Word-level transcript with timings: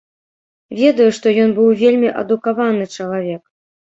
Ведаю, 0.79 1.09
што 1.17 1.27
ён 1.43 1.53
быў 1.59 1.69
вельмі 1.83 2.09
адукаваны 2.23 2.85
чалавек. 2.95 3.41